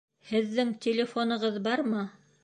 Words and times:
Һеҙҙең 0.29 0.71
телефонығыҙ 0.85 1.59
бармы? 1.67 2.01